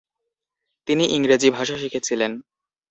[0.87, 2.31] তিনি ইংরেজি ভাষা শিখেছিলেন।